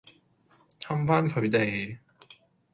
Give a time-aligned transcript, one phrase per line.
[0.79, 1.99] 氹返佢哋